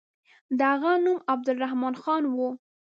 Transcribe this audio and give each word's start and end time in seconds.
د 0.57 0.59
هغه 0.73 0.91
نوم 1.05 1.17
عبدالرحمن 1.33 1.93
خان 2.01 2.23
وو. 2.27 2.49